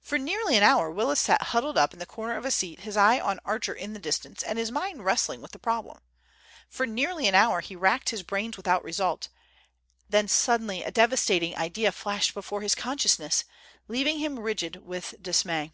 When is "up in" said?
1.78-2.00